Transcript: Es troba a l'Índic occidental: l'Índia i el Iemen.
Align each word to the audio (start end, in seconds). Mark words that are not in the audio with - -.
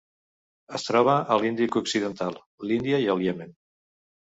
Es 0.79 0.85
troba 0.87 1.19
a 1.35 1.39
l'Índic 1.43 1.79
occidental: 1.85 2.43
l'Índia 2.69 3.05
i 3.09 3.11
el 3.17 3.27
Iemen. 3.31 3.59